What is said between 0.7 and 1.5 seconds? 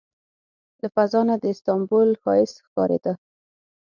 له فضا نه د